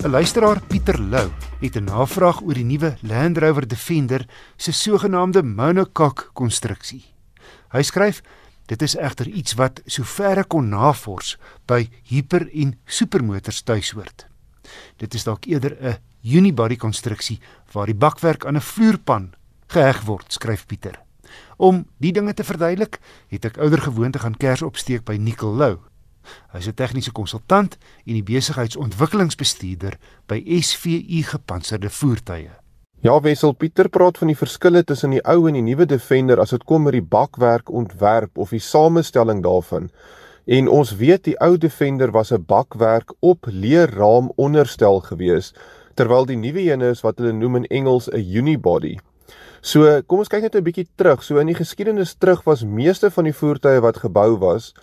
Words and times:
'n 0.00 0.10
Luisteraar 0.10 0.62
Pieter 0.64 1.00
Lou 1.00 1.28
het 1.60 1.76
'n 1.76 1.84
navraag 1.84 2.40
oor 2.42 2.54
die 2.54 2.64
nuwe 2.64 2.96
Land 3.00 3.38
Rover 3.38 3.68
Defender 3.68 4.28
se 4.56 4.72
sogenaamde 4.72 5.42
monocoque 5.42 6.30
konstruksie. 6.32 7.04
Hy 7.68 7.82
skryf: 7.82 8.22
"Dit 8.66 8.82
is 8.82 8.96
egter 8.96 9.26
iets 9.26 9.54
wat 9.54 9.80
soverre 9.84 10.44
kon 10.44 10.68
navors 10.68 11.38
by 11.66 11.88
hyper 12.02 12.48
en 12.54 12.78
supermotors 12.84 13.62
tuishoort. 13.62 14.26
Dit 14.96 15.14
is 15.14 15.24
dalk 15.24 15.44
eerder 15.44 15.76
'n 15.80 15.98
unibody 16.22 16.76
konstruksie 16.76 17.40
waar 17.72 17.86
die 17.86 17.94
bakwerk 17.94 18.46
aan 18.46 18.56
'n 18.56 18.60
vloerpan 18.60 19.32
geheg 19.66 20.00
word," 20.00 20.32
skryf 20.32 20.66
Pieter. 20.66 21.00
Om 21.56 21.86
die 21.98 22.12
dinge 22.12 22.34
te 22.34 22.44
verduidelik, 22.44 22.98
het 23.28 23.44
ek 23.44 23.56
ouer 23.56 23.80
gewoonte 23.80 24.18
gaan 24.18 24.36
kers 24.36 24.62
opsteek 24.62 25.04
by 25.04 25.16
Nicol 25.16 25.54
Lou. 25.54 25.89
Hy's 26.52 26.66
'n 26.68 26.74
tegniese 26.74 27.12
konsultant 27.12 27.78
en 28.06 28.14
die 28.14 28.22
besigheidsontwikkelingsbestuurder 28.22 29.98
by 30.26 30.42
SVU 30.60 31.22
Gepantserde 31.22 31.90
Voertuie. 31.90 32.50
Ja, 33.00 33.20
Wessel 33.20 33.52
Pieter 33.52 33.88
praat 33.88 34.18
van 34.18 34.28
die 34.28 34.36
verskille 34.36 34.84
tussen 34.84 35.10
die 35.10 35.22
ou 35.24 35.46
en 35.48 35.54
die 35.54 35.62
nuwe 35.64 35.86
Defender 35.86 36.40
as 36.40 36.50
dit 36.50 36.64
kom 36.68 36.82
met 36.82 36.92
die 36.92 37.02
bakwerk 37.02 37.70
ontwerp 37.70 38.38
of 38.38 38.50
die 38.50 38.60
samestelling 38.60 39.42
daarvan. 39.42 39.88
En 40.44 40.68
ons 40.68 40.96
weet 40.96 41.24
die 41.24 41.36
ou 41.40 41.56
Defender 41.56 42.10
was 42.12 42.32
'n 42.32 42.44
bakwerk 42.44 43.14
op 43.20 43.46
leerraam 43.48 44.32
onderstel 44.36 45.00
gewees, 45.00 45.54
terwyl 45.94 46.26
die 46.26 46.36
nuwe 46.36 46.60
een 46.60 46.80
is 46.80 47.00
wat 47.00 47.18
hulle 47.18 47.32
noem 47.32 47.56
in 47.56 47.66
Engels 47.66 48.08
'n 48.12 48.20
unibody. 48.20 48.98
So, 49.60 50.02
kom 50.06 50.18
ons 50.18 50.28
kyk 50.28 50.42
net 50.42 50.54
'n 50.56 50.62
bietjie 50.62 50.88
terug. 50.96 51.22
So 51.22 51.38
in 51.38 51.46
die 51.46 51.54
geskiedenis 51.54 52.14
terug 52.14 52.44
was 52.44 52.64
meeste 52.64 53.10
van 53.10 53.24
die 53.24 53.32
voertuie 53.32 53.80
wat 53.80 53.96
gebou 53.96 54.38
was 54.38 54.74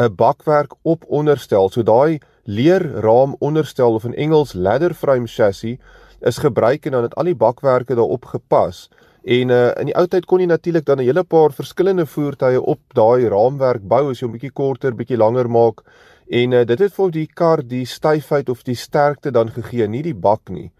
'n 0.00 0.14
bakwerk 0.14 0.74
op 0.82 1.04
onderstel. 1.08 1.68
So 1.68 1.82
daai 1.82 2.18
leerraam 2.44 3.36
onderstel 3.38 3.94
of 3.94 4.04
in 4.04 4.14
Engels 4.14 4.52
ladder 4.52 4.94
frame 4.94 5.26
chassis 5.26 5.76
is 6.20 6.38
gebruik 6.38 6.86
en 6.86 6.92
dan 6.92 7.02
het 7.02 7.14
al 7.14 7.24
die 7.24 7.36
bakwerke 7.36 7.94
daarop 7.94 8.24
gepas. 8.24 8.88
En 9.24 9.48
uh 9.48 9.70
in 9.80 9.90
die 9.90 9.96
ou 9.96 10.06
tyd 10.06 10.24
kon 10.24 10.40
jy 10.40 10.46
natuurlik 10.46 10.84
dan 10.84 10.98
'n 10.98 11.04
hele 11.04 11.24
paar 11.24 11.52
verskillende 11.52 12.06
voertuie 12.06 12.62
op 12.62 12.80
daai 12.94 13.28
raamwerk 13.28 13.82
bou 13.88 14.10
as 14.10 14.20
jy 14.20 14.26
hom 14.26 14.32
bietjie 14.32 14.52
korter, 14.52 14.94
bietjie 14.94 15.16
langer 15.16 15.50
maak. 15.50 15.84
En 16.28 16.52
uh 16.52 16.64
dit 16.64 16.78
het 16.78 16.92
vir 16.92 17.10
die 17.10 17.26
kar 17.26 17.62
die 17.62 17.84
styfheid 17.84 18.48
of 18.48 18.62
die 18.62 18.74
sterkte 18.74 19.30
dan 19.30 19.50
gegee, 19.50 19.86
nie 19.88 20.02
die 20.02 20.14
bak 20.14 20.48
nie. 20.48 20.72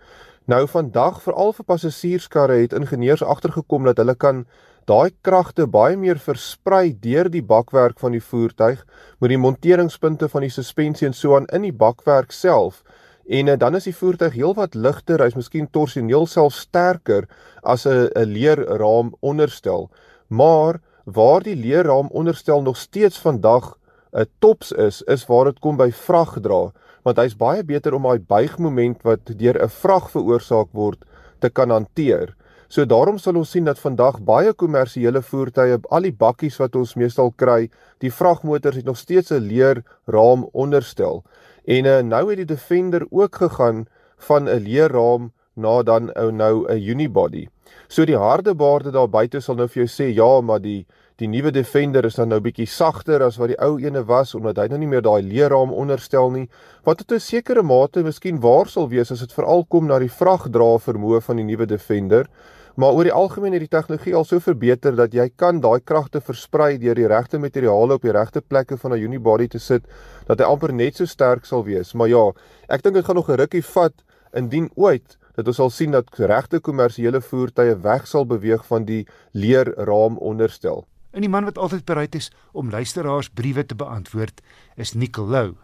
Nou 0.46 0.66
vandag 0.66 1.22
veral 1.22 1.52
vir 1.52 1.64
passasierskarre 1.64 2.56
het 2.62 2.72
ingenieurs 2.72 3.22
agtergekom 3.22 3.84
dat 3.84 3.96
hulle 3.96 4.14
kan 4.14 4.46
daai 4.86 5.10
kragte 5.22 5.66
baie 5.66 5.96
meer 5.96 6.18
versprei 6.18 6.92
deur 6.92 7.28
die 7.30 7.42
bakwerk 7.42 7.98
van 8.00 8.12
die 8.12 8.22
voertuig 8.22 8.84
met 9.20 9.30
die 9.30 9.38
monteringspunte 9.38 10.28
van 10.28 10.46
die 10.46 10.50
suspensie 10.52 11.06
en 11.06 11.14
so 11.14 11.36
aan 11.36 11.46
in 11.52 11.62
die 11.62 11.76
bakwerk 11.76 12.32
self. 12.32 12.82
En 13.30 13.46
uh, 13.46 13.56
dan 13.58 13.76
is 13.78 13.86
die 13.86 13.94
voertuig 13.94 14.34
heelwat 14.34 14.74
ligter, 14.74 15.22
hy's 15.22 15.36
miskien 15.38 15.68
torsioneel 15.70 16.26
self 16.26 16.54
sterker 16.54 17.28
as 17.62 17.86
'n 17.86 18.10
'n 18.16 18.32
leerraam 18.32 19.14
onderstel. 19.20 19.90
Maar 20.28 20.80
waar 21.04 21.42
die 21.42 21.56
leerraam 21.56 22.08
onderstel 22.10 22.62
nog 22.62 22.76
steeds 22.76 23.18
vandag 23.18 23.76
'n 24.12 24.26
tops 24.38 24.72
is, 24.72 25.02
is 25.02 25.26
waar 25.26 25.44
dit 25.44 25.58
kom 25.58 25.76
by 25.76 25.90
vragdra, 25.92 26.72
want 27.04 27.16
hy's 27.16 27.36
baie 27.36 27.62
beter 27.64 27.94
om 27.94 28.02
daai 28.02 28.18
buigmoment 28.18 29.02
wat 29.02 29.20
deur 29.38 29.62
'n 29.62 29.68
vrag 29.68 30.10
veroorsaak 30.10 30.68
word 30.72 31.04
te 31.38 31.50
kan 31.50 31.70
hanteer. 31.70 32.34
So 32.70 32.84
daarom 32.86 33.16
sal 33.18 33.34
ons 33.34 33.50
sien 33.50 33.66
dat 33.66 33.80
vandag 33.82 34.20
baie 34.22 34.52
kommersiële 34.54 35.24
voertuie, 35.26 35.80
al 35.90 36.04
die 36.06 36.14
bakkies 36.14 36.60
wat 36.62 36.76
ons 36.78 36.92
meestal 36.94 37.32
kry, 37.34 37.64
die 37.98 38.12
vragmotors 38.14 38.78
het 38.78 38.86
nog 38.86 38.98
steeds 39.00 39.32
'n 39.32 39.42
leer 39.42 39.82
raam 40.06 40.46
onderstel. 40.52 41.24
En 41.66 41.84
uh, 41.84 41.98
nou 41.98 42.28
het 42.30 42.36
die 42.36 42.54
Defender 42.54 43.06
ook 43.10 43.34
gegaan 43.34 43.86
van 44.16 44.48
'n 44.48 44.62
leer 44.62 44.88
raam 44.88 45.32
na 45.56 45.82
dan 45.82 46.12
ou 46.14 46.30
nou 46.30 46.66
'n 46.68 46.78
unibody. 46.78 47.48
So 47.88 48.04
die 48.04 48.16
harde 48.16 48.54
baarde 48.54 48.90
daar 48.90 49.08
buite 49.08 49.40
sal 49.40 49.54
nou 49.54 49.66
vir 49.68 49.84
jou 49.84 49.88
sê 49.88 50.14
ja, 50.14 50.40
maar 50.40 50.60
die 50.60 50.86
die 51.16 51.28
nuwe 51.28 51.50
Defender 51.50 52.04
is 52.04 52.14
dan 52.14 52.28
nou 52.28 52.40
bietjie 52.40 52.66
sagter 52.66 53.22
as 53.22 53.36
wat 53.36 53.48
die 53.48 53.60
ou 53.60 53.78
ene 53.80 54.04
was 54.04 54.34
omdat 54.34 54.56
hy 54.56 54.68
nou 54.68 54.78
nie 54.78 54.88
meer 54.88 55.02
daai 55.02 55.22
leerraam 55.22 55.72
onderstel 55.72 56.30
nie. 56.30 56.48
Wat 56.84 56.98
tot 56.98 57.12
'n 57.12 57.20
sekere 57.20 57.62
mate 57.62 58.02
miskien 58.02 58.40
waar 58.40 58.66
sal 58.66 58.88
wees 58.88 59.10
as 59.10 59.20
dit 59.20 59.32
veral 59.32 59.64
kom 59.64 59.86
na 59.86 59.98
die 59.98 60.08
vragdra 60.08 60.78
vermoë 60.78 61.20
van 61.20 61.36
die 61.36 61.44
nuwe 61.44 61.66
Defender. 61.66 62.26
Maar 62.74 62.92
oor 62.92 63.04
die 63.04 63.12
algemeen 63.12 63.52
het 63.52 63.64
die 63.64 63.72
tegnologie 63.72 64.14
al 64.14 64.24
so 64.24 64.38
verbeter 64.40 64.94
dat 64.96 65.14
jy 65.14 65.28
kan 65.36 65.60
daai 65.60 65.80
kragte 65.80 66.20
versprei 66.20 66.78
deur 66.78 66.94
die 66.94 67.08
regte 67.10 67.38
materiale 67.38 67.94
op 67.98 68.02
die 68.02 68.14
regte 68.14 68.40
plekke 68.40 68.76
van 68.76 68.92
'n 68.92 69.02
unibody 69.02 69.48
te 69.48 69.58
sit 69.58 69.84
dat 70.26 70.38
hy 70.38 70.44
amper 70.44 70.72
net 70.72 70.96
so 70.96 71.04
sterk 71.04 71.44
sal 71.44 71.64
wees. 71.64 71.94
Maar 71.94 72.08
ja, 72.08 72.32
ek 72.68 72.82
dink 72.82 72.94
dit 72.94 73.04
gaan 73.04 73.16
nog 73.16 73.28
'n 73.28 73.36
rukkie 73.36 73.64
vat 73.64 73.94
indien 74.32 74.70
ooit 74.74 75.18
dat 75.34 75.46
ons 75.46 75.56
sal 75.56 75.70
sien 75.70 75.90
dat 75.90 76.08
regte 76.18 76.60
kommersiële 76.60 77.20
voertuie 77.20 77.74
weg 77.74 78.06
sal 78.06 78.26
beweeg 78.26 78.66
van 78.66 78.84
die 78.84 79.06
leerraam 79.32 80.18
onderstel. 80.18 80.86
En 81.10 81.20
die 81.20 81.30
man 81.30 81.44
wat 81.44 81.58
altyd 81.58 81.84
bereid 81.84 82.14
is 82.14 82.30
om 82.52 82.70
luisteraars 82.70 83.28
briewe 83.28 83.66
te 83.66 83.74
beantwoord, 83.74 84.40
is 84.76 84.92
Nicolou. 84.92 85.56